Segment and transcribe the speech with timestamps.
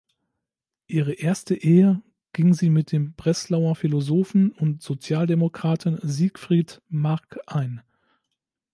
[0.87, 2.01] Ihre erste Ehe
[2.33, 7.83] ging sie mit dem Breslauer Philosophen und Sozialdemokraten Siegfried Marck ein.